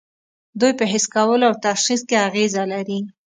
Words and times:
دوی 0.59 0.71
په 0.79 0.85
حس 0.91 1.05
کولو 1.15 1.43
او 1.49 1.55
تشخیص 1.67 2.01
کې 2.09 2.23
اغیزه 2.27 2.63
لري. 2.73 2.99